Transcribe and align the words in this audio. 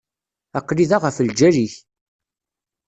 Aql-i 0.59 0.85
da 0.89 0.97
ɣef 1.03 1.17
lǧal-ik. 1.27 1.73